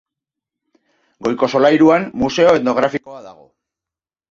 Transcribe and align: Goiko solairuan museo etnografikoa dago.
Goiko 1.27 1.51
solairuan 1.59 2.09
museo 2.23 2.57
etnografikoa 2.63 3.23
dago. 3.31 3.49